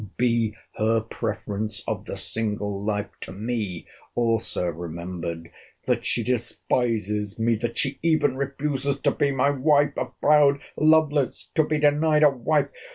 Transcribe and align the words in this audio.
Be 0.17 0.55
her 0.77 0.99
preference 0.99 1.83
of 1.87 2.05
the 2.05 2.17
single 2.17 2.83
life 2.83 3.11
to 3.19 3.31
me 3.31 3.85
also 4.15 4.65
remembered!—That 4.65 6.07
she 6.07 6.23
despises 6.23 7.37
me!—That 7.37 7.77
she 7.77 7.99
even 8.01 8.35
refuses 8.35 8.99
to 9.01 9.11
be 9.11 9.29
my 9.29 9.51
WIFE!—A 9.51 10.07
proud 10.19 10.59
Lovelace 10.75 11.51
to 11.53 11.63
be 11.63 11.77
denied 11.77 12.23
a 12.23 12.31
wife! 12.31 12.69